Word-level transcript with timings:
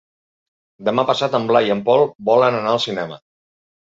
Demà 0.87 1.03
passat 1.09 1.35
en 1.39 1.43
Blai 1.51 1.69
i 1.69 1.73
en 1.75 1.83
Pol 1.89 2.05
volen 2.31 2.57
anar 2.61 2.71
al 2.73 2.83
cinema. 2.89 3.21